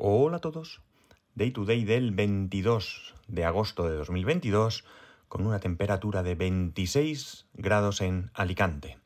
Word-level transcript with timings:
Hola 0.00 0.36
a 0.36 0.40
todos. 0.40 0.80
Day 1.34 1.50
to 1.50 1.64
day 1.64 1.84
del 1.84 2.12
22 2.12 3.14
de 3.26 3.44
agosto 3.44 3.88
de 3.88 3.96
2022 3.96 4.84
con 5.26 5.44
una 5.44 5.58
temperatura 5.58 6.22
de 6.22 6.36
26 6.36 7.46
grados 7.54 8.00
en 8.00 8.30
Alicante. 8.32 8.96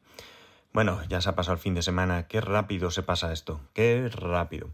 Bueno, 0.74 1.02
ya 1.08 1.22
se 1.22 1.30
ha 1.30 1.34
pasado 1.34 1.54
el 1.54 1.60
fin 1.60 1.72
de 1.72 1.80
semana. 1.80 2.26
Qué 2.26 2.42
rápido 2.42 2.90
se 2.90 3.02
pasa 3.02 3.32
esto. 3.32 3.62
Qué 3.72 4.10
rápido. 4.12 4.68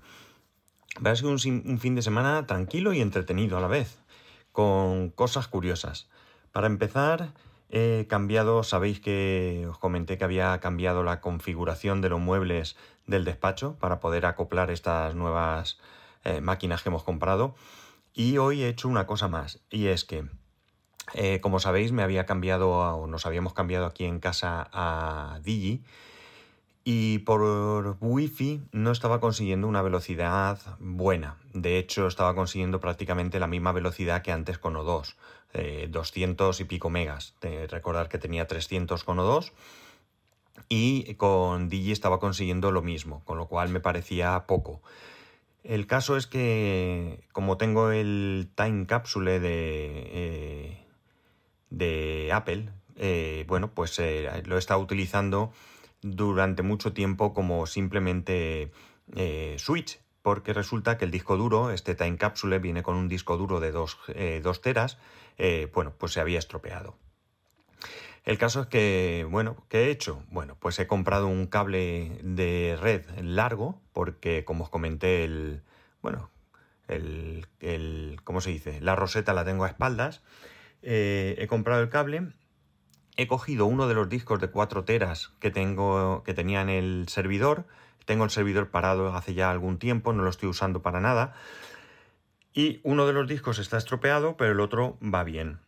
Va 1.06 1.12
a 1.12 1.14
ser 1.14 1.26
un, 1.26 1.38
un 1.64 1.78
fin 1.78 1.94
de 1.94 2.02
semana 2.02 2.48
tranquilo 2.48 2.92
y 2.92 3.00
entretenido 3.00 3.56
a 3.56 3.60
la 3.60 3.68
vez, 3.68 4.00
con 4.50 5.10
cosas 5.10 5.46
curiosas. 5.46 6.08
Para 6.50 6.66
empezar, 6.66 7.32
He 7.70 8.06
cambiado, 8.08 8.62
sabéis 8.62 8.98
que 8.98 9.66
os 9.68 9.76
comenté 9.76 10.16
que 10.16 10.24
había 10.24 10.58
cambiado 10.58 11.02
la 11.04 11.20
configuración 11.20 12.00
de 12.00 12.08
los 12.08 12.18
muebles 12.18 12.76
del 13.06 13.26
despacho 13.26 13.76
para 13.78 14.00
poder 14.00 14.24
acoplar 14.24 14.70
estas 14.70 15.14
nuevas 15.14 15.78
eh, 16.24 16.40
máquinas 16.40 16.82
que 16.82 16.88
hemos 16.88 17.04
comprado. 17.04 17.54
Y 18.14 18.38
hoy 18.38 18.62
he 18.62 18.68
hecho 18.68 18.88
una 18.88 19.06
cosa 19.06 19.28
más, 19.28 19.60
y 19.70 19.86
es 19.86 20.04
que, 20.04 20.24
eh, 21.14 21.40
como 21.40 21.60
sabéis, 21.60 21.92
me 21.92 22.02
había 22.02 22.26
cambiado, 22.26 22.70
o 22.70 23.06
nos 23.06 23.26
habíamos 23.26 23.54
cambiado 23.54 23.86
aquí 23.86 24.04
en 24.04 24.18
casa 24.18 24.68
a 24.72 25.40
Digi, 25.42 25.84
y 26.84 27.18
por 27.18 27.98
wifi 28.00 28.62
no 28.72 28.90
estaba 28.90 29.20
consiguiendo 29.20 29.68
una 29.68 29.82
velocidad 29.82 30.58
buena. 30.80 31.36
De 31.52 31.78
hecho, 31.78 32.06
estaba 32.06 32.34
consiguiendo 32.34 32.80
prácticamente 32.80 33.38
la 33.38 33.46
misma 33.46 33.72
velocidad 33.72 34.22
que 34.22 34.32
antes 34.32 34.58
con 34.58 34.74
O2, 34.74 35.14
200 35.90 36.60
y 36.60 36.64
pico 36.64 36.88
megas. 36.88 37.34
recordar 37.68 38.08
que 38.08 38.16
tenía 38.16 38.46
300 38.46 39.04
con 39.04 39.18
O2 39.18 39.52
y 40.68 41.14
con 41.14 41.68
Digi 41.68 41.92
estaba 41.92 42.18
consiguiendo 42.18 42.72
lo 42.72 42.82
mismo, 42.82 43.22
con 43.24 43.38
lo 43.38 43.46
cual 43.46 43.68
me 43.68 43.80
parecía 43.80 44.44
poco. 44.46 44.82
El 45.68 45.86
caso 45.86 46.16
es 46.16 46.26
que 46.26 47.28
como 47.30 47.58
tengo 47.58 47.90
el 47.90 48.48
time 48.54 48.86
capsule 48.86 49.38
de, 49.38 50.78
eh, 51.70 52.32
Apple, 52.32 52.70
eh, 52.96 53.44
bueno, 53.46 53.74
pues 53.74 53.98
eh, 53.98 54.30
lo 54.46 54.56
he 54.56 54.58
estado 54.58 54.80
utilizando 54.80 55.52
durante 56.00 56.62
mucho 56.62 56.94
tiempo 56.94 57.34
como 57.34 57.66
simplemente 57.66 58.72
switch, 59.58 60.00
porque 60.22 60.54
resulta 60.54 60.96
que 60.96 61.04
el 61.04 61.10
disco 61.10 61.36
duro, 61.36 61.70
este 61.70 61.94
Time 61.94 62.16
Capsule, 62.16 62.60
viene 62.60 62.82
con 62.82 62.96
un 62.96 63.06
disco 63.06 63.36
duro 63.36 63.60
de 63.60 63.70
2 63.70 63.98
eh, 64.14 64.42
teras, 64.62 64.96
bueno, 65.74 65.92
pues 65.98 66.12
se 66.12 66.20
había 66.20 66.38
estropeado. 66.38 66.96
El 68.24 68.38
caso 68.38 68.62
es 68.62 68.66
que, 68.66 69.26
bueno, 69.30 69.64
¿qué 69.68 69.84
he 69.84 69.90
hecho? 69.90 70.22
Bueno, 70.30 70.56
pues 70.58 70.78
he 70.78 70.86
comprado 70.86 71.28
un 71.28 71.46
cable 71.46 72.18
de 72.22 72.76
red 72.80 73.04
largo, 73.22 73.80
porque 73.92 74.44
como 74.44 74.64
os 74.64 74.70
comenté, 74.70 75.24
el, 75.24 75.62
bueno, 76.02 76.30
el, 76.88 77.46
el 77.60 78.20
¿cómo 78.24 78.40
se 78.40 78.50
dice? 78.50 78.80
La 78.80 78.96
roseta 78.96 79.32
la 79.32 79.44
tengo 79.44 79.64
a 79.64 79.68
espaldas. 79.68 80.22
he 80.82 81.46
comprado 81.48 81.82
el 81.82 81.88
cable 81.88 82.28
he 83.18 83.26
cogido 83.26 83.66
uno 83.66 83.88
de 83.88 83.94
los 83.94 84.08
discos 84.08 84.40
de 84.40 84.48
4 84.48 84.84
teras 84.84 85.32
que 85.40 85.50
tengo 85.50 86.22
que 86.24 86.34
tenía 86.34 86.62
en 86.62 86.70
el 86.70 87.08
servidor. 87.08 87.66
Tengo 88.06 88.24
el 88.24 88.30
servidor 88.30 88.70
parado 88.70 89.12
hace 89.14 89.34
ya 89.34 89.50
algún 89.50 89.78
tiempo, 89.78 90.12
no 90.12 90.22
lo 90.22 90.30
estoy 90.30 90.48
usando 90.48 90.80
para 90.82 91.00
nada. 91.00 91.34
Y 92.54 92.80
uno 92.84 93.06
de 93.06 93.12
los 93.12 93.28
discos 93.28 93.58
está 93.58 93.76
estropeado, 93.76 94.36
pero 94.36 94.52
el 94.52 94.60
otro 94.60 94.96
va 95.02 95.24
bien. 95.24 95.58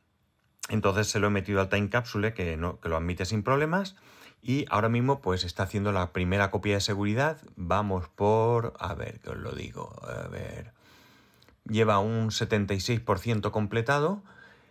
Entonces 0.71 1.09
se 1.09 1.19
lo 1.19 1.27
he 1.27 1.31
metido 1.31 1.61
al 1.61 1.69
Time 1.69 1.91
Capsule, 1.91 2.33
que, 2.33 2.57
no, 2.57 2.79
lo 2.85 2.97
admite 2.97 3.25
sin 3.25 3.43
problemas. 3.43 3.97
Y 4.41 4.65
ahora 4.71 4.89
mismo 4.89 5.21
pues 5.21 5.45
está 5.45 5.65
haciendo 5.65 5.93
la 5.93 6.13
primera 6.13 6.51
copia 6.51 6.75
de 6.75 6.81
seguridad. 6.81 7.39
Vamos 7.57 8.09
por... 8.09 8.73
A 8.79 8.95
ver, 8.95 9.19
que 9.19 9.31
os 9.31 9.37
lo 9.37 9.51
digo. 9.53 9.93
A 10.07 10.29
ver. 10.29 10.73
Lleva 11.69 11.99
un 11.99 12.31
76% 12.31 13.51
completado 13.51 14.23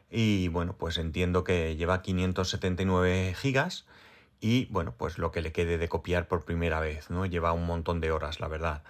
y 0.10 0.48
bueno, 0.48 0.74
pues 0.74 0.98
entiendo 0.98 1.44
que 1.44 1.76
lleva 1.76 2.02
579 2.02 3.36
gigas 3.36 3.86
y 4.40 4.66
bueno, 4.68 4.96
pues 4.98 5.18
lo 5.18 5.32
que 5.32 5.42
le 5.42 5.52
quede 5.52 5.78
de 5.78 5.90
copiar 5.90 6.28
por 6.28 6.46
primera 6.46 6.80
vez, 6.80 7.10
¿no? 7.10 7.26
Lleva 7.26 7.52
un 7.52 7.66
montón 7.66 8.00
de 8.00 8.12
horas, 8.12 8.40
la 8.40 8.48
verdad. 8.48 8.84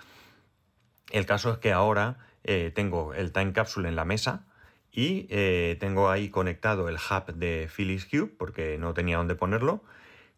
El 1.09 1.25
caso 1.25 1.51
es 1.51 1.57
que 1.57 1.73
ahora 1.73 2.19
eh, 2.43 2.71
tengo 2.73 3.15
el 3.15 3.31
Time 3.31 3.51
Capsule 3.51 3.89
en 3.89 3.95
la 3.95 4.05
mesa 4.05 4.45
y 4.91 5.27
eh, 5.29 5.77
tengo 5.79 6.09
ahí 6.09 6.29
conectado 6.29 6.89
el 6.89 6.95
hub 6.95 7.33
de 7.35 7.69
Philips 7.75 8.07
Hue 8.11 8.27
porque 8.27 8.77
no 8.77 8.93
tenía 8.93 9.17
dónde 9.17 9.35
ponerlo 9.35 9.83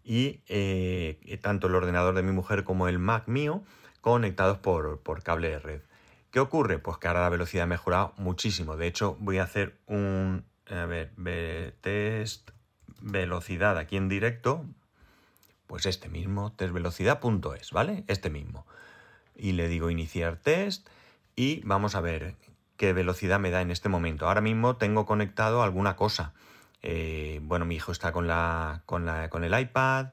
y 0.03 0.41
eh, 0.47 1.39
tanto 1.41 1.67
el 1.67 1.75
ordenador 1.75 2.15
de 2.15 2.23
mi 2.23 2.31
mujer 2.31 2.63
como 2.63 2.87
el 2.87 2.99
Mac 2.99 3.27
mío 3.27 3.63
conectados 4.01 4.57
por, 4.57 4.99
por 4.99 5.23
cable 5.23 5.49
de 5.49 5.59
red. 5.59 5.81
¿Qué 6.31 6.39
ocurre? 6.39 6.79
Pues 6.79 6.97
que 6.97 7.07
ahora 7.07 7.21
la 7.21 7.29
velocidad 7.29 7.63
ha 7.63 7.67
mejorado 7.67 8.13
muchísimo. 8.17 8.77
De 8.77 8.87
hecho, 8.87 9.17
voy 9.19 9.37
a 9.37 9.43
hacer 9.43 9.77
un 9.85 10.45
a 10.71 10.85
ver, 10.85 11.11
test 11.81 12.51
velocidad 13.01 13.77
aquí 13.77 13.97
en 13.97 14.09
directo, 14.09 14.65
pues 15.67 15.85
este 15.85 16.07
mismo, 16.09 16.53
testvelocidad.es, 16.53 17.71
¿vale? 17.71 18.03
Este 18.07 18.29
mismo. 18.29 18.65
Y 19.35 19.53
le 19.53 19.67
digo 19.67 19.89
iniciar 19.89 20.37
test 20.37 20.87
y 21.35 21.61
vamos 21.65 21.95
a 21.95 22.01
ver 22.01 22.35
qué 22.81 22.93
velocidad 22.93 23.39
me 23.39 23.51
da 23.51 23.61
en 23.61 23.69
este 23.69 23.89
momento. 23.89 24.27
Ahora 24.27 24.41
mismo 24.41 24.75
tengo 24.75 25.05
conectado 25.05 25.61
alguna 25.61 25.95
cosa. 25.95 26.33
Eh, 26.81 27.39
bueno, 27.43 27.63
mi 27.63 27.75
hijo 27.75 27.91
está 27.91 28.11
con, 28.11 28.25
la, 28.25 28.81
con, 28.87 29.05
la, 29.05 29.29
con 29.29 29.43
el 29.43 29.53
iPad 29.57 30.07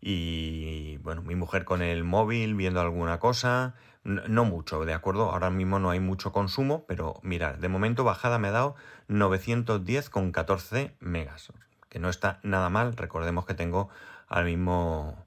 y 0.00 0.96
bueno, 1.02 1.20
mi 1.20 1.34
mujer 1.34 1.66
con 1.66 1.82
el 1.82 2.04
móvil 2.04 2.54
viendo 2.54 2.80
alguna 2.80 3.18
cosa. 3.20 3.74
No 4.02 4.46
mucho, 4.46 4.86
¿de 4.86 4.94
acuerdo? 4.94 5.30
Ahora 5.30 5.50
mismo 5.50 5.78
no 5.78 5.90
hay 5.90 6.00
mucho 6.00 6.32
consumo, 6.32 6.86
pero 6.88 7.20
mirad, 7.22 7.56
de 7.56 7.68
momento 7.68 8.02
bajada 8.02 8.38
me 8.38 8.48
ha 8.48 8.52
dado 8.52 8.76
910,14 9.10 10.92
megas, 11.00 11.52
que 11.90 11.98
no 11.98 12.08
está 12.08 12.40
nada 12.42 12.70
mal, 12.70 12.96
recordemos 12.96 13.44
que 13.44 13.52
tengo 13.52 13.90
al 14.26 14.46
mismo 14.46 15.22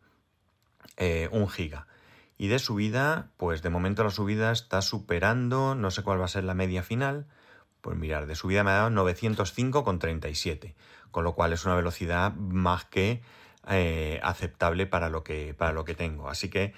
eh, 0.97 1.29
un 1.31 1.49
giga. 1.49 1.85
Y 2.39 2.47
de 2.47 2.57
subida, 2.57 3.29
pues 3.37 3.61
de 3.61 3.69
momento 3.69 4.03
la 4.03 4.09
subida 4.09 4.51
está 4.51 4.81
superando, 4.81 5.75
no 5.75 5.91
sé 5.91 6.01
cuál 6.01 6.19
va 6.19 6.25
a 6.25 6.29
ser 6.29 6.43
la 6.45 6.55
media 6.55 6.81
final, 6.81 7.27
pues 7.81 7.95
mirar, 7.95 8.25
de 8.25 8.33
subida 8.33 8.63
me 8.63 8.71
ha 8.71 8.75
dado 8.75 8.89
905,37, 8.89 10.73
con 11.11 11.23
lo 11.23 11.35
cual 11.35 11.53
es 11.53 11.65
una 11.65 11.75
velocidad 11.75 12.33
más 12.33 12.85
que 12.85 13.21
eh, 13.69 14.19
aceptable 14.23 14.87
para 14.87 15.09
lo, 15.09 15.23
que, 15.23 15.53
para 15.53 15.73
lo 15.73 15.85
que 15.85 15.93
tengo. 15.93 16.29
Así 16.29 16.49
que 16.49 16.73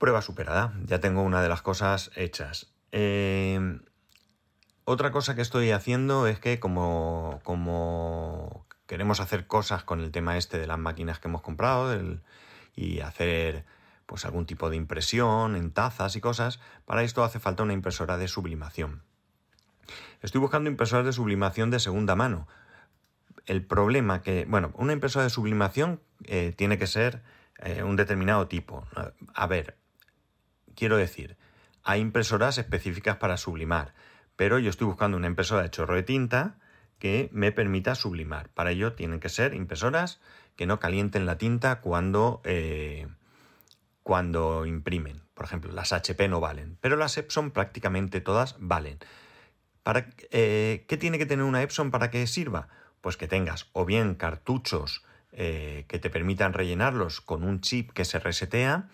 Prueba 0.00 0.22
superada, 0.22 0.72
ya 0.86 0.98
tengo 0.98 1.20
una 1.20 1.42
de 1.42 1.50
las 1.50 1.60
cosas 1.60 2.10
hechas. 2.14 2.72
Eh, 2.90 3.60
otra 4.86 5.12
cosa 5.12 5.34
que 5.34 5.42
estoy 5.42 5.72
haciendo 5.72 6.26
es 6.26 6.40
que 6.40 6.58
como, 6.58 7.38
como 7.44 8.64
queremos 8.86 9.20
hacer 9.20 9.46
cosas 9.46 9.84
con 9.84 10.00
el 10.00 10.10
tema 10.10 10.38
este 10.38 10.58
de 10.58 10.66
las 10.66 10.78
máquinas 10.78 11.18
que 11.18 11.28
hemos 11.28 11.42
comprado 11.42 12.02
y 12.74 13.00
hacer 13.00 13.66
pues 14.10 14.24
algún 14.24 14.44
tipo 14.44 14.68
de 14.70 14.74
impresión 14.74 15.54
en 15.54 15.70
tazas 15.70 16.16
y 16.16 16.20
cosas, 16.20 16.58
para 16.84 17.04
esto 17.04 17.22
hace 17.22 17.38
falta 17.38 17.62
una 17.62 17.74
impresora 17.74 18.18
de 18.18 18.26
sublimación. 18.26 19.04
Estoy 20.20 20.40
buscando 20.40 20.68
impresoras 20.68 21.06
de 21.06 21.12
sublimación 21.12 21.70
de 21.70 21.78
segunda 21.78 22.16
mano. 22.16 22.48
El 23.46 23.64
problema 23.64 24.20
que, 24.20 24.46
bueno, 24.48 24.72
una 24.74 24.92
impresora 24.92 25.22
de 25.22 25.30
sublimación 25.30 26.00
eh, 26.24 26.52
tiene 26.56 26.76
que 26.76 26.88
ser 26.88 27.22
eh, 27.60 27.84
un 27.84 27.94
determinado 27.94 28.48
tipo. 28.48 28.84
A 29.32 29.46
ver, 29.46 29.76
Quiero 30.80 30.96
decir, 30.96 31.36
hay 31.82 32.00
impresoras 32.00 32.56
específicas 32.56 33.16
para 33.16 33.36
sublimar, 33.36 33.92
pero 34.36 34.58
yo 34.58 34.70
estoy 34.70 34.86
buscando 34.86 35.18
una 35.18 35.26
impresora 35.26 35.62
de 35.62 35.70
chorro 35.70 35.94
de 35.94 36.02
tinta 36.02 36.56
que 36.98 37.28
me 37.32 37.52
permita 37.52 37.94
sublimar. 37.94 38.48
Para 38.48 38.70
ello 38.70 38.94
tienen 38.94 39.20
que 39.20 39.28
ser 39.28 39.52
impresoras 39.52 40.20
que 40.56 40.64
no 40.64 40.80
calienten 40.80 41.26
la 41.26 41.36
tinta 41.36 41.82
cuando, 41.82 42.40
eh, 42.44 43.08
cuando 44.02 44.66
imprimen. 44.66 45.22
Por 45.34 45.46
ejemplo, 45.46 45.72
las 45.72 45.92
HP 45.92 46.28
no 46.28 46.40
valen, 46.40 46.76
pero 46.80 46.96
las 46.96 47.16
Epson 47.16 47.50
prácticamente 47.50 48.20
todas 48.20 48.56
valen. 48.58 48.98
¿Para, 49.82 50.10
eh, 50.30 50.84
¿Qué 50.88 50.96
tiene 50.96 51.18
que 51.18 51.26
tener 51.26 51.44
una 51.44 51.62
Epson 51.62 51.90
para 51.90 52.10
que 52.10 52.26
sirva? 52.26 52.68
Pues 53.00 53.16
que 53.16 53.28
tengas 53.28 53.68
o 53.72 53.84
bien 53.84 54.14
cartuchos 54.14 55.02
eh, 55.32 55.84
que 55.88 55.98
te 55.98 56.10
permitan 56.10 56.52
rellenarlos 56.52 57.20
con 57.20 57.44
un 57.44 57.60
chip 57.60 57.92
que 57.92 58.04
se 58.04 58.18
resetea, 58.18 58.88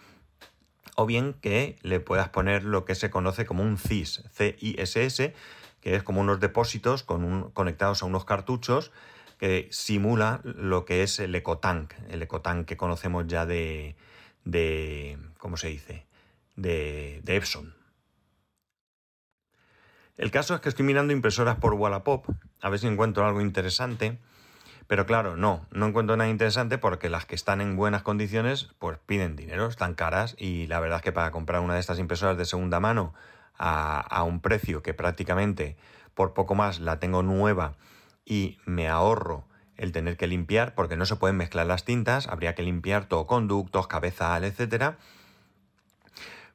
o 0.94 1.06
bien 1.06 1.35
que 1.35 1.79
le 1.82 2.00
puedas 2.00 2.29
poner 2.29 2.64
lo 2.64 2.85
que 2.85 2.94
se 2.94 3.11
conoce 3.11 3.47
como 3.47 3.62
un 3.62 3.79
CIS, 3.79 4.23
C-I-S-S, 4.32 5.35
que 5.81 5.94
es 5.94 6.02
como 6.02 6.20
unos 6.20 6.41
depósitos 6.41 7.02
con 7.02 7.50
conectados 7.52 8.02
a 8.02 8.06
unos 8.06 8.25
cartuchos 8.25 8.93
que 9.38 9.69
simula 9.70 10.41
lo 10.44 10.85
que 10.85 11.02
es 11.02 11.19
el 11.20 11.35
ecotank, 11.35 11.93
el 12.09 12.23
ecotank 12.23 12.67
que 12.67 12.76
conocemos 12.76 13.26
ya 13.26 13.44
de, 13.44 13.97
de 14.46 15.19
¿cómo 15.37 15.58
se 15.58 15.69
dice? 15.69 16.06
De, 16.54 17.20
de 17.22 17.37
Epson. 17.37 17.75
El 20.16 20.31
caso 20.31 20.54
es 20.54 20.62
que 20.62 20.70
estoy 20.70 20.87
mirando 20.87 21.12
impresoras 21.12 21.56
por 21.56 21.75
Wallapop, 21.75 22.26
a 22.62 22.70
ver 22.70 22.78
si 22.78 22.87
encuentro 22.87 23.26
algo 23.26 23.43
interesante. 23.43 24.19
Pero 24.87 25.04
claro, 25.04 25.37
no, 25.37 25.66
no 25.72 25.87
encuentro 25.87 26.16
nada 26.16 26.31
interesante 26.31 26.78
porque 26.78 27.10
las 27.10 27.26
que 27.26 27.34
están 27.34 27.60
en 27.60 27.76
buenas 27.76 28.02
condiciones 28.02 28.70
pues 28.78 28.98
piden 29.04 29.34
dinero, 29.34 29.66
están 29.66 29.94
caras 29.94 30.37
y 30.38 30.69
la 30.69 30.81
verdad 30.81 30.99
es 30.99 31.02
que 31.02 31.12
para 31.12 31.32
comprar 31.32 31.60
una 31.60 31.75
de 31.75 31.81
estas 31.81 31.99
impresoras 31.99 32.38
de 32.38 32.44
segunda 32.44 32.78
mano 32.78 33.12
a, 33.58 34.22
un 34.22 34.40
precio 34.40 34.82
que 34.82 34.94
prácticamente 34.94 35.76
por 36.14 36.34
poco 36.34 36.54
más 36.54 36.78
la 36.78 37.00
tengo 37.00 37.22
nueva 37.22 37.75
y 38.25 38.58
me 38.64 38.88
ahorro 38.88 39.44
el 39.76 39.93
tener 39.93 40.17
que 40.17 40.26
limpiar, 40.26 40.75
porque 40.75 40.96
no 40.96 41.06
se 41.06 41.17
pueden 41.17 41.37
mezclar 41.37 41.67
las 41.67 41.84
tintas, 41.84 42.28
habría 42.28 42.55
que 42.55 42.62
limpiar 42.62 43.06
todo 43.06 43.26
conductos, 43.26 43.87
cabezal, 43.87 44.44
etcétera. 44.44 44.99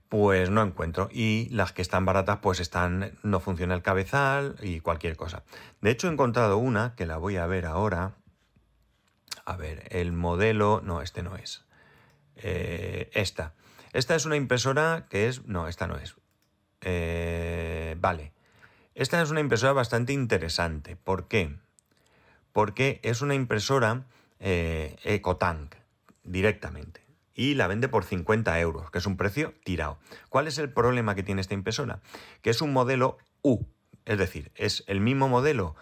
Pues 0.09 0.49
no 0.49 0.61
encuentro. 0.61 1.07
Y 1.09 1.47
las 1.51 1.71
que 1.71 1.81
están 1.81 2.03
baratas, 2.03 2.39
pues 2.41 2.59
están. 2.59 3.17
no 3.23 3.39
funciona 3.39 3.73
el 3.75 3.81
cabezal 3.81 4.57
y 4.61 4.81
cualquier 4.81 5.15
cosa. 5.15 5.43
De 5.79 5.89
hecho, 5.89 6.09
he 6.09 6.11
encontrado 6.11 6.57
una 6.57 6.95
que 6.95 7.05
la 7.05 7.15
voy 7.15 7.37
a 7.37 7.45
ver 7.45 7.65
ahora. 7.65 8.15
A 9.45 9.55
ver, 9.55 9.87
el 9.89 10.11
modelo. 10.11 10.81
No, 10.83 11.01
este 11.01 11.23
no 11.23 11.37
es. 11.37 11.63
Eh, 12.35 13.09
esta. 13.13 13.53
Esta 13.93 14.15
es 14.15 14.25
una 14.25 14.35
impresora 14.35 15.07
que 15.09 15.29
es. 15.29 15.45
No, 15.45 15.69
esta 15.69 15.87
no 15.87 15.95
es. 15.95 16.15
Eh, 16.81 17.95
vale. 17.99 18.33
Esta 18.95 19.21
es 19.21 19.31
una 19.31 19.39
impresora 19.39 19.71
bastante 19.71 20.11
interesante. 20.11 20.97
¿Por 20.97 21.29
qué? 21.29 21.55
Porque 22.53 22.99
es 23.03 23.21
una 23.21 23.35
impresora 23.35 24.05
eh, 24.39 24.95
EcoTank 25.03 25.75
directamente. 26.23 27.01
Y 27.33 27.55
la 27.55 27.67
vende 27.67 27.87
por 27.87 28.03
50 28.03 28.59
euros, 28.59 28.91
que 28.91 28.97
es 28.97 29.05
un 29.05 29.15
precio 29.17 29.53
tirado. 29.63 29.99
¿Cuál 30.29 30.47
es 30.47 30.57
el 30.57 30.71
problema 30.71 31.15
que 31.15 31.23
tiene 31.23 31.39
esta 31.41 31.53
impresora? 31.53 32.01
Que 32.41 32.49
es 32.49 32.61
un 32.61 32.73
modelo 32.73 33.17
U. 33.41 33.65
Es 34.05 34.17
decir, 34.17 34.51
es 34.55 34.83
el 34.87 34.99
mismo 34.99 35.29
modelo 35.29 35.75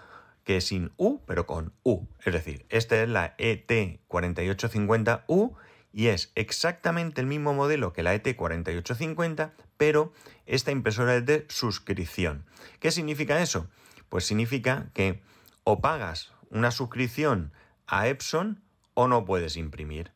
que 0.43 0.61
sin 0.61 0.91
U, 0.97 1.21
pero 1.25 1.45
con 1.45 1.73
U. 1.83 2.07
Es 2.25 2.33
decir, 2.33 2.65
esta 2.69 3.01
es 3.01 3.09
la 3.09 3.35
ET4850U 3.37 5.55
y 5.91 6.07
es 6.07 6.31
exactamente 6.35 7.21
el 7.21 7.27
mismo 7.27 7.53
modelo 7.53 7.93
que 7.93 8.03
la 8.03 8.15
ET4850, 8.15 9.51
pero 9.77 10.11
esta 10.45 10.71
impresora 10.71 11.15
es 11.15 11.25
de 11.25 11.45
suscripción. 11.49 12.45
¿Qué 12.79 12.91
significa 12.91 13.41
eso? 13.41 13.67
Pues 14.09 14.25
significa 14.25 14.89
que 14.93 15.21
o 15.63 15.81
pagas 15.81 16.31
una 16.49 16.71
suscripción 16.71 17.51
a 17.87 18.07
Epson 18.07 18.61
o 18.93 19.07
no 19.07 19.25
puedes 19.25 19.57
imprimir. 19.57 20.11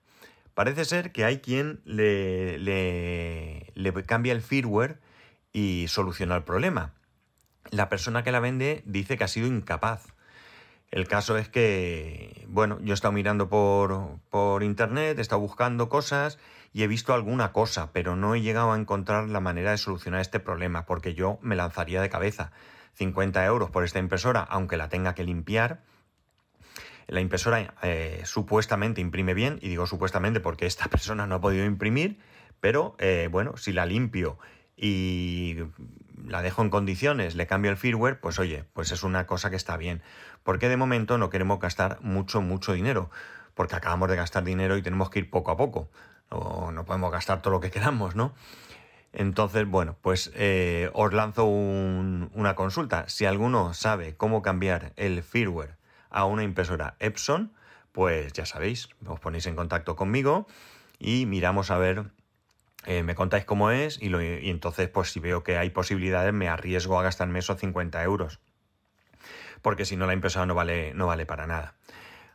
Parece 0.53 0.85
ser 0.85 1.11
que 1.11 1.25
hay 1.25 1.39
quien 1.39 1.81
le, 1.85 2.59
le, 2.59 3.93
cambia 4.05 4.33
el 4.33 4.41
firmware 4.41 4.99
y 5.51 5.87
soluciona 5.87 6.35
el 6.35 6.43
problema. 6.43 6.93
La 7.71 7.89
persona 7.89 8.23
que 8.23 8.31
la 8.31 8.39
vende 8.39 8.83
dice 8.85 9.17
que 9.17 9.23
ha 9.23 9.27
sido 9.27 9.47
incapaz. 9.47 10.13
El 10.91 11.07
caso 11.07 11.37
es 11.37 11.49
que, 11.49 12.45
bueno, 12.47 12.77
yo 12.81 12.93
he 12.93 12.93
estado 12.93 13.11
mirando 13.11 13.49
por, 13.49 14.19
por, 14.29 14.61
internet, 14.61 15.17
he 15.17 15.21
estado 15.21 15.41
buscando 15.41 15.89
cosas 15.89 16.37
y 16.71 16.83
he 16.83 16.87
visto 16.87 17.15
alguna 17.15 17.51
cosa, 17.51 17.91
pero 17.93 18.15
no 18.15 18.35
he 18.35 18.41
llegado 18.41 18.71
a 18.71 18.77
encontrar 18.77 19.27
la 19.29 19.39
manera 19.39 19.71
de 19.71 19.79
solucionar 19.79 20.21
este 20.21 20.39
problema, 20.39 20.85
porque 20.85 21.15
yo 21.15 21.39
me 21.41 21.55
lanzaría 21.55 21.99
de 21.99 22.09
cabeza 22.09 22.51
50 22.93 23.43
euros 23.45 23.71
por 23.71 23.83
esta 23.83 23.97
impresora, 23.97 24.41
aunque 24.41 24.77
la 24.77 24.89
tenga 24.89 25.15
que 25.15 25.23
limpiar. 25.23 25.81
La 27.13 27.21
impresora 27.21 27.75
eh, 27.83 28.23
supuestamente 28.25 28.99
imprime 28.99 29.35
bien, 29.35 29.59
y 29.61 29.69
digo 29.69 29.85
supuestamente 29.85 30.39
porque 30.39 30.65
esta 30.65 30.85
persona 30.89 31.27
no 31.27 31.35
ha 31.35 31.41
podido 31.41 31.63
imprimir, 31.63 32.17
pero 32.59 32.95
eh, 32.97 33.29
bueno, 33.31 33.55
si 33.55 33.71
la 33.71 33.85
limpio 33.85 34.39
y 34.75 35.57
la 36.25 36.41
dejo 36.41 36.63
en 36.63 36.71
condiciones, 36.71 37.35
le 37.35 37.45
cambio 37.45 37.69
el 37.69 37.77
firmware, 37.77 38.19
pues 38.19 38.39
oye, 38.39 38.65
pues 38.73 38.91
es 38.91 39.03
una 39.03 39.27
cosa 39.27 39.51
que 39.51 39.55
está 39.55 39.77
bien. 39.77 40.01
Porque 40.41 40.69
de 40.69 40.75
momento 40.75 41.19
no 41.19 41.29
queremos 41.29 41.59
gastar 41.59 41.99
mucho, 42.01 42.41
mucho 42.41 42.73
dinero, 42.73 43.11
porque 43.53 43.75
acabamos 43.75 44.09
de 44.09 44.15
gastar 44.15 44.43
dinero 44.43 44.75
y 44.75 44.81
tenemos 44.81 45.11
que 45.11 45.19
ir 45.19 45.29
poco 45.29 45.51
a 45.51 45.57
poco. 45.57 45.91
No, 46.31 46.71
no 46.71 46.83
podemos 46.83 47.11
gastar 47.11 47.43
todo 47.43 47.53
lo 47.53 47.59
que 47.59 47.69
queramos, 47.69 48.15
¿no? 48.15 48.33
Entonces, 49.11 49.67
bueno, 49.67 49.95
pues 50.01 50.31
eh, 50.33 50.89
os 50.93 51.13
lanzo 51.13 51.45
una 51.45 52.55
consulta. 52.55 53.07
Si 53.07 53.25
alguno 53.25 53.75
sabe 53.75 54.15
cómo 54.15 54.41
cambiar 54.41 54.93
el 54.95 55.21
firmware 55.21 55.82
a 56.13 56.25
una 56.25 56.43
impresora 56.43 56.95
Epson, 56.99 57.53
pues 57.91 58.31
ya 58.33 58.45
sabéis, 58.45 58.89
os 59.05 59.19
ponéis 59.19 59.45
en 59.45 59.55
contacto 59.55 59.95
conmigo 59.95 60.47
y 60.99 61.25
miramos 61.25 61.69
a 61.69 61.77
ver 61.77 62.11
eh, 62.85 63.03
me 63.03 63.15
contáis 63.15 63.45
cómo 63.45 63.71
es 63.71 64.01
y, 64.01 64.11
entonces 64.49 64.89
pues 64.89 65.11
si 65.11 65.19
veo 65.19 65.43
que 65.43 65.57
hay 65.57 65.69
posibilidades 65.69 66.33
me 66.33 66.49
arriesgo 66.49 66.99
a 66.99 67.03
gastarme 67.03 67.39
esos 67.39 67.59
50 67.59 68.01
euros. 68.03 68.39
Porque 69.61 69.85
si 69.85 69.95
no 69.95 70.05
la 70.05 70.13
impresora 70.13 70.45
no 70.45 70.55
vale, 70.55 70.93
no 70.93 71.07
vale 71.07 71.25
para 71.25 71.47
nada. 71.47 71.75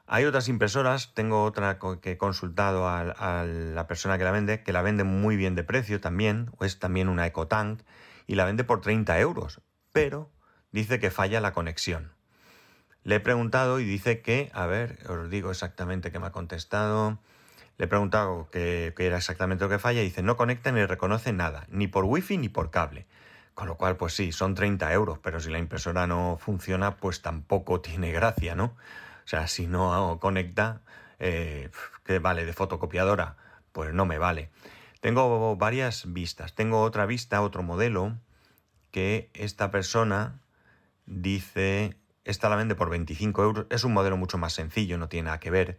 Hay 0.06 0.24
otras 0.24 0.48
impresoras, 0.48 1.12
tengo 1.12 1.44
otra 1.44 1.78
que 2.00 2.12
he 2.12 2.16
consultado 2.16 2.88
a, 2.88 3.44
la 3.44 3.86
persona 3.86 4.16
que 4.16 4.24
la 4.24 4.30
vende, 4.30 4.62
que 4.62 4.72
la 4.72 4.80
vende 4.80 5.04
muy 5.04 5.36
bien 5.36 5.54
de 5.54 5.64
precio 5.64 6.00
también, 6.00 6.50
es 6.60 6.78
también 6.78 7.10
una 7.10 7.26
EcoTank, 7.26 7.82
y 8.26 8.34
la 8.34 8.46
vende 8.46 8.64
por 8.64 8.80
30 8.80 9.18
euros, 9.20 9.60
pero 9.92 10.30
dice 10.72 10.98
que 10.98 11.10
falla 11.10 11.42
la 11.42 11.52
conexión. 11.52 12.12
Le 13.08 13.14
he 13.14 13.20
preguntado 13.20 13.80
y 13.80 13.84
dice 13.84 14.20
que, 14.20 14.50
a 14.52 14.66
ver, 14.66 14.98
os 15.08 15.30
digo 15.30 15.50
exactamente 15.50 16.12
qué 16.12 16.18
me 16.18 16.26
ha 16.26 16.30
contestado. 16.30 17.18
Le 17.78 17.86
he 17.86 17.88
preguntado 17.88 18.50
qué, 18.52 18.92
era 18.98 19.16
exactamente 19.16 19.64
lo 19.64 19.70
que 19.70 19.78
falla 19.78 20.02
y 20.02 20.04
dice, 20.04 20.22
no 20.22 20.36
conecta 20.36 20.72
ni 20.72 20.84
reconoce 20.84 21.32
nada, 21.32 21.64
ni 21.70 21.86
por 21.86 22.04
wifi 22.04 22.36
ni 22.36 22.50
por 22.50 22.70
cable. 22.70 23.06
Con 23.54 23.66
lo 23.66 23.78
cual, 23.78 23.96
pues 23.96 24.12
sí, 24.12 24.30
son 24.30 24.54
30 24.54 24.92
euros, 24.92 25.18
pero 25.20 25.40
si 25.40 25.48
la 25.48 25.58
impresora 25.58 26.06
no 26.06 26.36
funciona, 26.38 26.98
pues 26.98 27.22
tampoco 27.22 27.80
tiene 27.80 28.12
gracia, 28.12 28.54
¿no? 28.54 28.76
O 29.24 29.24
sea, 29.24 29.48
si 29.48 29.66
no 29.66 30.18
conecta, 30.20 30.82
eh, 31.18 31.70
que 32.04 32.18
vale 32.18 32.44
de 32.44 32.52
fotocopiadora, 32.52 33.38
pues 33.72 33.94
no 33.94 34.04
me 34.04 34.18
vale. 34.18 34.50
Tengo 35.00 35.56
varias 35.56 36.12
vistas. 36.12 36.54
Tengo 36.54 36.82
otra 36.82 37.06
vista, 37.06 37.40
otro 37.40 37.62
modelo, 37.62 38.18
que 38.90 39.30
esta 39.32 39.70
persona 39.70 40.42
dice, 41.06 41.96
esta 42.30 42.48
la 42.48 42.56
vende 42.56 42.74
por 42.74 42.90
25 42.90 43.42
euros. 43.42 43.66
Es 43.70 43.84
un 43.84 43.92
modelo 43.92 44.16
mucho 44.16 44.38
más 44.38 44.52
sencillo, 44.52 44.98
no 44.98 45.08
tiene 45.08 45.26
nada 45.26 45.40
que 45.40 45.50
ver 45.50 45.78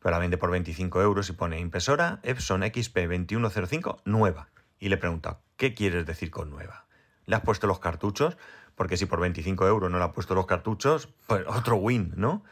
pero 0.00 0.12
la 0.12 0.18
vende 0.18 0.38
por 0.38 0.50
25 0.50 1.02
euros 1.02 1.28
y 1.28 1.32
pone 1.32 1.58
impresora 1.58 2.20
Epson 2.22 2.62
XP2105 2.62 4.02
nueva. 4.04 4.48
Y 4.78 4.88
le 4.88 4.94
he 4.94 4.98
preguntado, 4.98 5.40
¿qué 5.56 5.74
quieres 5.74 6.06
decir 6.06 6.30
con 6.30 6.50
nueva? 6.50 6.86
¿Le 7.26 7.36
has 7.36 7.42
puesto 7.42 7.66
los 7.66 7.80
cartuchos? 7.80 8.36
Porque 8.76 8.96
si 8.96 9.06
por 9.06 9.20
25 9.20 9.66
euros 9.66 9.90
no 9.90 9.98
le 9.98 10.04
has 10.04 10.12
puesto 10.12 10.34
los 10.34 10.46
cartuchos, 10.46 11.08
pues 11.26 11.44
otro 11.46 11.76
win, 11.76 12.12
¿no? 12.16 12.44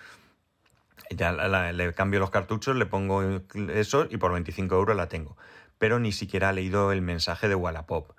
Ya 1.11 1.33
le 1.33 1.95
cambio 1.95 2.19
los 2.19 2.31
cartuchos, 2.31 2.75
le 2.75 2.87
pongo 2.87 3.23
eso 3.73 4.09
y 4.11 4.17
por 4.17 4.33
25 4.33 4.75
euros 4.75 4.97
la 4.97 5.09
tengo. 5.09 5.37
Pero 5.79 6.01
ni 6.01 6.11
siquiera 6.11 6.49
ha 6.49 6.53
leído 6.53 6.91
el 6.91 7.01
mensaje 7.01 7.49
de 7.49 7.55
Wallapop. 7.55 8.16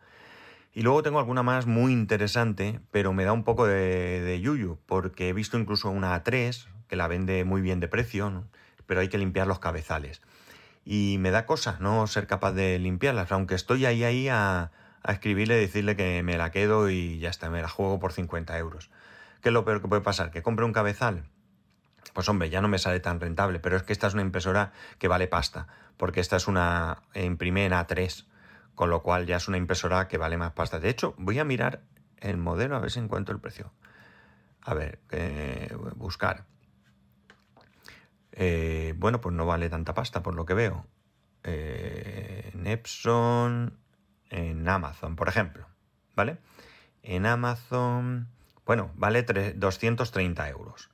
Y 0.77 0.83
luego 0.83 1.01
tengo 1.01 1.17
alguna 1.17 1.41
más 1.41 1.65
muy 1.65 1.91
interesante, 1.91 2.79
pero 2.91 3.11
me 3.11 3.23
da 3.23 3.33
un 3.33 3.43
poco 3.43 3.65
de, 3.65 4.21
de 4.21 4.39
yuyu, 4.39 4.77
porque 4.85 5.27
he 5.27 5.33
visto 5.33 5.57
incluso 5.57 5.89
una 5.89 6.15
A3 6.23 6.67
que 6.87 6.95
la 6.95 7.07
vende 7.07 7.43
muy 7.45 7.61
bien 7.61 7.79
de 7.79 7.87
precio, 7.87 8.43
pero 8.85 8.99
hay 8.99 9.07
que 9.07 9.17
limpiar 9.17 9.47
los 9.47 9.57
cabezales. 9.57 10.21
Y 10.85 11.15
me 11.17 11.31
da 11.31 11.47
cosa 11.47 11.77
no 11.79 12.05
ser 12.05 12.27
capaz 12.27 12.51
de 12.51 12.77
limpiarlas, 12.77 13.31
aunque 13.31 13.55
estoy 13.55 13.87
ahí 13.87 14.03
ahí 14.03 14.29
a, 14.29 14.69
a 15.01 15.11
escribirle 15.11 15.57
y 15.57 15.61
decirle 15.61 15.95
que 15.95 16.21
me 16.21 16.37
la 16.37 16.51
quedo 16.51 16.91
y 16.91 17.17
ya 17.17 17.31
está, 17.31 17.49
me 17.49 17.63
la 17.63 17.69
juego 17.69 17.99
por 17.99 18.13
50 18.13 18.55
euros. 18.59 18.91
¿Qué 19.41 19.49
es 19.49 19.53
lo 19.53 19.65
peor 19.65 19.81
que 19.81 19.87
puede 19.87 20.03
pasar? 20.03 20.29
¿Que 20.29 20.43
compre 20.43 20.63
un 20.63 20.73
cabezal? 20.73 21.23
Pues 22.13 22.29
hombre, 22.29 22.51
ya 22.51 22.61
no 22.61 22.67
me 22.67 22.77
sale 22.77 22.99
tan 22.99 23.19
rentable, 23.19 23.57
pero 23.57 23.77
es 23.77 23.81
que 23.81 23.93
esta 23.93 24.05
es 24.05 24.13
una 24.13 24.21
impresora 24.21 24.73
que 24.99 25.07
vale 25.07 25.25
pasta, 25.25 25.65
porque 25.97 26.19
esta 26.19 26.35
es 26.35 26.47
una 26.47 27.01
imprime 27.15 27.65
en 27.65 27.71
A3, 27.71 28.27
con 28.77 28.91
lo 28.91 29.01
cual 29.01 29.25
ya 29.25 29.37
es 29.37 29.47
una 29.47 29.57
impresora 29.57 30.07
que 30.07 30.19
vale 30.19 30.37
más 30.37 30.51
pasta. 30.51 30.79
De 30.79 30.87
hecho, 30.87 31.15
voy 31.17 31.39
a 31.39 31.43
mirar 31.43 31.81
el 32.17 32.37
modelo 32.37 32.75
a 32.75 32.79
ver 32.79 32.91
si 32.91 32.99
encuentro 32.99 33.33
el 33.33 33.41
precio. 33.41 33.73
A 34.61 34.75
ver, 34.75 34.99
eh, 35.09 35.75
buscar. 35.95 36.45
Eh, 38.33 38.93
bueno, 38.95 39.19
pues 39.19 39.33
no 39.33 39.47
vale 39.47 39.67
tanta 39.71 39.95
pasta 39.95 40.21
por 40.21 40.35
lo 40.35 40.45
que 40.45 40.53
veo. 40.53 40.85
Eh, 41.43 42.51
en 42.53 42.67
Epson, 42.67 43.79
en 44.29 44.69
Amazon, 44.69 45.15
por 45.15 45.27
ejemplo. 45.27 45.67
¿Vale? 46.15 46.37
En 47.01 47.25
Amazon, 47.25 48.27
bueno, 48.63 48.91
vale 48.93 49.23
230 49.23 50.49
euros. 50.49 50.91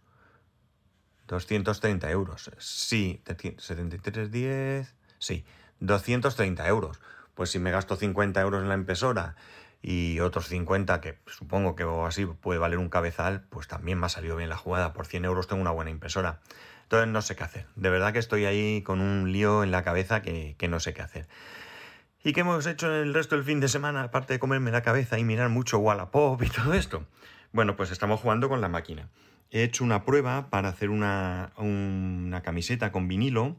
230 1.28 2.10
euros. 2.12 2.50
Sí, 2.60 3.22
7310. 3.26 4.96
Sí, 5.20 5.44
230 5.82 6.66
euros. 6.66 7.02
Pues 7.36 7.52
si 7.52 7.60
me 7.60 7.72
gasto 7.72 7.96
50 7.96 8.40
euros 8.42 8.62
en 8.62 8.70
la 8.70 8.76
impresora 8.76 9.36
y 9.82 10.22
otros 10.22 10.48
50 10.48 11.02
que 11.02 11.20
supongo 11.26 11.76
que 11.76 11.84
así 12.08 12.26
puede 12.26 12.60
valer 12.60 12.80
un 12.80 12.90
cabezal, 12.90 13.44
pues 13.50 13.68
también 13.68 14.00
me 14.00 14.06
ha 14.06 14.10
salido 14.10 14.38
bien 14.38 14.50
la 14.50 14.58
jugada. 14.58 14.94
Por 14.94 15.06
100 15.06 15.26
euros 15.26 15.48
tengo 15.48 15.62
una 15.62 15.72
buena 15.72 15.92
impresora. 15.92 16.40
Entonces 16.84 17.10
no 17.10 17.22
sé 17.22 17.36
qué 17.36 17.44
hacer. 17.44 17.68
De 17.76 17.90
verdad 17.90 18.14
que 18.14 18.20
estoy 18.20 18.46
ahí 18.46 18.82
con 18.82 19.02
un 19.02 19.32
lío 19.32 19.64
en 19.64 19.72
la 19.72 19.84
cabeza 19.84 20.22
que, 20.22 20.56
no 20.70 20.80
sé 20.80 20.94
qué 20.94 21.02
hacer. 21.02 21.28
¿Y 22.24 22.32
qué 22.32 22.42
hemos 22.42 22.66
hecho 22.66 22.88
en 22.88 23.08
el 23.08 23.14
resto 23.14 23.36
del 23.36 23.44
fin 23.44 23.60
de 23.60 23.68
semana, 23.68 24.04
aparte 24.04 24.34
de 24.34 24.40
comerme 24.40 24.72
la 24.72 24.84
cabeza 24.84 25.20
y 25.20 25.26
mirar 25.26 25.50
mucho 25.50 25.80
Wallapop 25.80 26.42
y 26.42 26.50
todo 26.50 26.74
esto? 26.74 27.06
Bueno, 27.52 27.76
pues 27.76 27.92
estamos 27.92 28.22
jugando 28.22 28.48
con 28.48 28.62
la 28.62 28.70
máquina. 28.70 29.10
He 29.52 29.64
hecho 29.64 29.84
una 29.84 30.06
prueba 30.06 30.50
para 30.50 30.70
hacer 30.70 30.90
una, 30.90 31.52
una 31.58 32.42
camiseta 32.42 32.92
con 32.92 33.08
vinilo. 33.08 33.58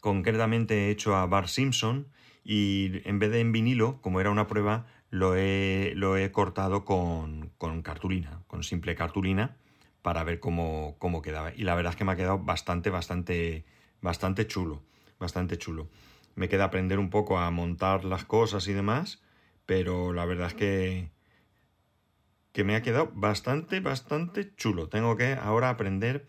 Concretamente 0.00 0.86
he 0.86 0.90
hecho 0.90 1.16
a 1.16 1.26
Bar 1.26 1.48
Simpson 1.48 2.08
y 2.48 3.02
en 3.04 3.18
vez 3.18 3.32
de 3.32 3.40
en 3.40 3.50
vinilo, 3.50 4.00
como 4.02 4.20
era 4.20 4.30
una 4.30 4.46
prueba, 4.46 4.86
lo 5.10 5.34
he, 5.34 5.94
lo 5.96 6.16
he 6.16 6.30
cortado 6.30 6.84
con, 6.84 7.50
con, 7.58 7.82
cartulina, 7.82 8.44
con 8.46 8.62
simple 8.62 8.94
cartulina, 8.94 9.56
para 10.00 10.22
ver 10.22 10.38
cómo, 10.38 10.94
cómo 11.00 11.22
quedaba. 11.22 11.52
Y 11.52 11.64
la 11.64 11.74
verdad 11.74 11.90
es 11.90 11.96
que 11.96 12.04
me 12.04 12.12
ha 12.12 12.16
quedado 12.16 12.38
bastante, 12.38 12.88
bastante, 12.90 13.64
bastante 14.00 14.46
chulo, 14.46 14.84
bastante 15.18 15.58
chulo. 15.58 15.88
Me 16.36 16.48
queda 16.48 16.66
aprender 16.66 17.00
un 17.00 17.10
poco 17.10 17.38
a 17.38 17.50
montar 17.50 18.04
las 18.04 18.24
cosas 18.24 18.68
y 18.68 18.72
demás, 18.72 19.20
pero 19.66 20.12
la 20.12 20.24
verdad 20.24 20.46
es 20.46 20.54
que, 20.54 21.10
que 22.52 22.62
me 22.62 22.76
ha 22.76 22.82
quedado 22.82 23.10
bastante, 23.12 23.80
bastante 23.80 24.54
chulo. 24.54 24.88
Tengo 24.88 25.16
que 25.16 25.32
ahora 25.32 25.68
aprender 25.68 26.28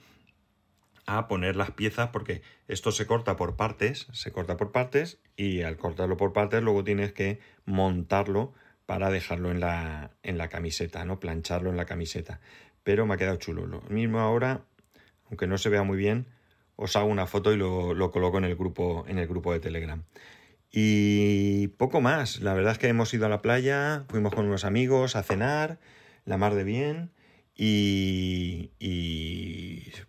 a 1.08 1.28
poner 1.28 1.56
las 1.56 1.72
piezas 1.72 2.10
porque 2.10 2.44
esto 2.68 2.92
se 2.92 3.08
corta 3.08 3.36
por 3.38 3.56
partes, 3.56 4.08
se 4.12 4.32
corta 4.32 4.58
por 4.58 4.72
partes 4.72 5.20
y 5.36 5.64
al 5.64 5.78
cortarlo 5.78 6.18
por 6.18 6.34
partes 6.34 6.62
luego 6.62 6.84
tienes 6.84 7.14
que 7.14 7.40
montarlo 7.66 8.54
para 8.86 9.10
dejarlo 9.10 9.50
en 9.50 9.60
la, 9.60 10.12
en 10.22 10.38
la 10.38 10.50
camiseta, 10.50 11.06
¿no? 11.06 11.20
Plancharlo 11.20 11.70
en 11.70 11.78
la 11.78 11.86
camiseta. 11.86 12.40
Pero 12.84 13.06
me 13.06 13.16
ha 13.16 13.18
quedado 13.18 13.38
chulo. 13.38 13.66
Lo 13.66 13.82
mismo 13.90 14.20
ahora, 14.20 14.66
aunque 15.28 15.48
no 15.48 15.58
se 15.58 15.70
vea 15.70 15.84
muy 15.84 15.98
bien, 15.98 16.28
os 16.76 16.96
hago 16.96 17.08
una 17.08 17.26
foto 17.26 17.54
y 17.54 17.58
lo, 17.58 17.94
lo 17.94 18.12
coloco 18.12 18.38
en 18.38 18.44
el 18.44 18.56
grupo, 18.56 19.06
en 19.08 19.18
el 19.18 19.28
grupo 19.28 19.52
de 19.54 19.60
Telegram. 19.60 20.04
Y 20.72 21.70
poco 21.70 22.02
más. 22.02 22.42
La 22.42 22.54
verdad 22.54 22.74
es 22.74 22.78
que 22.78 22.88
hemos 22.88 23.14
ido 23.14 23.26
a 23.26 23.30
la 23.30 23.42
playa, 23.42 24.06
fuimos 24.10 24.34
con 24.34 24.46
unos 24.46 24.66
amigos 24.66 25.16
a 25.16 25.24
cenar, 25.24 25.80
la 26.26 26.38
mar 26.38 26.54
de 26.54 26.64
bien. 26.66 27.12
Y, 27.60 28.70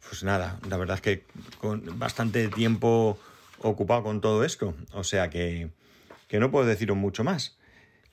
pues 0.06 0.22
nada, 0.22 0.60
la 0.68 0.76
verdad 0.76 0.96
es 0.96 1.00
que 1.00 1.24
con 1.60 1.98
bastante 1.98 2.48
tiempo 2.48 3.18
ocupado 3.60 4.02
con 4.02 4.20
todo 4.20 4.44
esto. 4.44 4.74
O 4.92 5.02
sea 5.02 5.30
que, 5.30 5.70
que 6.28 6.38
no 6.40 6.50
puedo 6.50 6.66
deciros 6.66 6.96
mucho 6.96 7.24
más. 7.24 7.58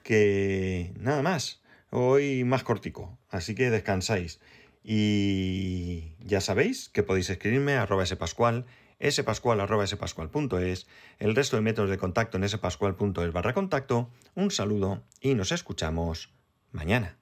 Que 0.04 0.94
nada 1.00 1.22
más. 1.22 1.62
Hoy 1.90 2.44
más 2.46 2.64
cortico. 2.64 3.18
Así 3.30 3.56
que 3.56 3.70
descansáis. 3.70 4.40
Y 4.84 6.14
ya 6.20 6.42
sabéis 6.42 6.90
que 6.90 7.04
podéis 7.04 7.30
escribirme 7.30 7.74
a 7.74 7.82
arroba 7.82 8.06
spascual, 8.06 8.66
spascual 9.10 9.60
arroba 9.60 9.88
spascual.es, 9.88 10.88
el 11.18 11.36
resto 11.36 11.56
de 11.56 11.64
métodos 11.64 11.90
de 11.90 11.98
contacto 11.98 12.38
en 12.38 12.48
spascual.es 12.48 13.34
barra 13.34 13.54
contacto. 13.54 14.12
Un 14.36 14.52
saludo 14.52 15.04
y 15.20 15.34
nos 15.34 15.52
escuchamos 15.52 16.30
mañana. 16.72 17.18